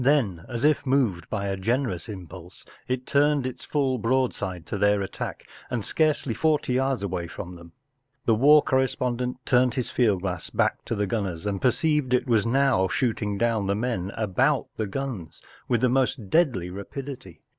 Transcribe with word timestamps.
Then, 0.03 0.45
as 0.49 0.65
if 0.65 0.83
moved 0.83 1.29
by 1.29 1.45
a 1.45 1.55
generous 1.55 2.09
impulse, 2.09 2.65
it 2.87 3.05
turned 3.05 3.45
its 3.45 3.65
full 3.65 3.99
broad¬ 3.99 4.33
side 4.33 4.65
to 4.65 4.79
their 4.79 5.03
attack, 5.03 5.47
and 5.69 5.85
scarcely 5.85 6.33
forty 6.33 6.73
yards 6.73 7.03
away 7.03 7.27
from 7.27 7.55
them. 7.55 7.73
The 8.25 8.33
war 8.33 8.63
correspondent 8.63 9.37
turn^i 9.45 9.75
his. 9.75 9.91
field 9.91 10.23
glass 10.23 10.49
back 10.49 10.83
to 10.85 10.95
the 10.95 11.05
Runners 11.05 11.45
and 11.45 11.59
j6o 11.59 11.61
THE 11.61 11.69
STRAND 11.71 11.95
MAGAZINE. 11.95 12.09
perceived 12.09 12.13
it 12.15 12.27
was 12.27 12.45
now 12.47 12.87
shooting 12.87 13.37
down 13.37 13.67
the 13.67 13.75
men 13.75 14.11
about 14.15 14.69
tine 14.75 14.89
guns 14.89 15.39
with 15.67 15.81
the 15.81 15.87
most 15.89 16.31
deadly 16.31 16.71
rapidity. 16.71 17.41